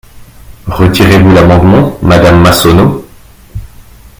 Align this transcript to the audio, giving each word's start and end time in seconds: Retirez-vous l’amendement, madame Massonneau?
Retirez-vous 0.65 1.29
l’amendement, 1.31 1.95
madame 2.01 2.41
Massonneau? 2.41 3.05